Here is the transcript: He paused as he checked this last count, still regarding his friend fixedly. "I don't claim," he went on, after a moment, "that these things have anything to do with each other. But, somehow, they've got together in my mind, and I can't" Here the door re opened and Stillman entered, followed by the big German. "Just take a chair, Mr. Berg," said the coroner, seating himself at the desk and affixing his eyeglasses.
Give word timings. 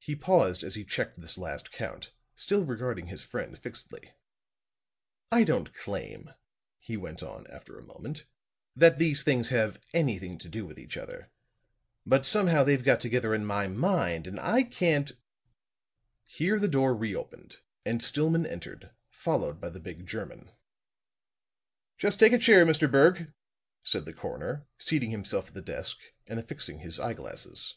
He 0.00 0.16
paused 0.16 0.64
as 0.64 0.74
he 0.74 0.84
checked 0.84 1.20
this 1.20 1.38
last 1.38 1.70
count, 1.70 2.10
still 2.34 2.64
regarding 2.64 3.06
his 3.06 3.22
friend 3.22 3.56
fixedly. 3.56 4.12
"I 5.30 5.44
don't 5.44 5.72
claim," 5.72 6.34
he 6.80 6.96
went 6.96 7.22
on, 7.22 7.46
after 7.46 7.78
a 7.78 7.84
moment, 7.86 8.24
"that 8.74 8.98
these 8.98 9.22
things 9.22 9.50
have 9.50 9.80
anything 9.94 10.36
to 10.38 10.48
do 10.48 10.66
with 10.66 10.80
each 10.80 10.96
other. 10.96 11.30
But, 12.04 12.26
somehow, 12.26 12.64
they've 12.64 12.82
got 12.82 13.00
together 13.00 13.32
in 13.32 13.44
my 13.44 13.68
mind, 13.68 14.26
and 14.26 14.40
I 14.40 14.64
can't" 14.64 15.12
Here 16.24 16.58
the 16.58 16.66
door 16.66 16.92
re 16.92 17.14
opened 17.14 17.58
and 17.84 18.02
Stillman 18.02 18.46
entered, 18.46 18.90
followed 19.10 19.60
by 19.60 19.68
the 19.68 19.78
big 19.78 20.06
German. 20.08 20.50
"Just 21.98 22.18
take 22.18 22.32
a 22.32 22.38
chair, 22.38 22.66
Mr. 22.66 22.90
Berg," 22.90 23.32
said 23.84 24.06
the 24.06 24.12
coroner, 24.12 24.66
seating 24.80 25.12
himself 25.12 25.46
at 25.46 25.54
the 25.54 25.62
desk 25.62 25.98
and 26.26 26.40
affixing 26.40 26.80
his 26.80 26.98
eyeglasses. 26.98 27.76